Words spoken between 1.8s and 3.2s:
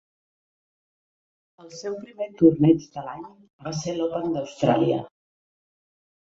seu primer torneig de